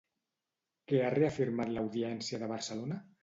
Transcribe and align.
Què 0.91 1.01
ha 1.03 1.11
reafirmat 1.15 1.71
l'audiència 1.75 2.43
de 2.45 2.51
Barcelona? 2.55 2.99